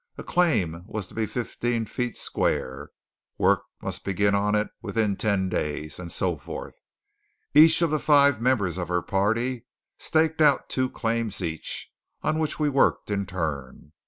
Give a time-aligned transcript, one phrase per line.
[0.17, 2.89] A claim was to be fifteen feet square;
[3.37, 6.81] work must begin on it within ten days; and so forth.
[7.53, 9.67] Each of the five members of our party
[9.99, 11.91] staked out two claims each,
[12.23, 13.91] on which we worked in turn.